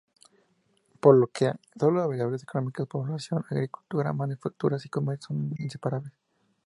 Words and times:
Por 0.99 1.15
lo 1.17 1.27
que, 1.27 1.51
todas 1.77 1.93
las 1.93 2.07
variables 2.07 2.41
económicas, 2.41 2.87
población, 2.87 3.45
agricultura, 3.51 4.11
manufacturas 4.13 4.83
y 4.87 4.89
comercio 4.89 5.27
son 5.27 5.53
inseparables. 5.59 6.11